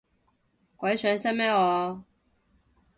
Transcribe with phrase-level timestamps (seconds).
[0.77, 2.03] 鬼上身咩我